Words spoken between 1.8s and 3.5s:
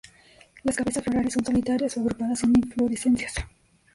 o agrupadas en inflorescencias.